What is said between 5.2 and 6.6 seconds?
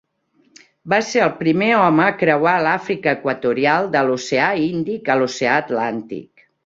l'oceà Atlàntic.